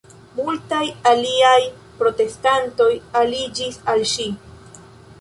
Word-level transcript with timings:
Multaj 0.37 0.79
aliaj 1.09 1.59
protestantoj 2.01 2.91
aliĝis 3.23 3.81
al 3.95 4.07
ŝi. 4.17 4.31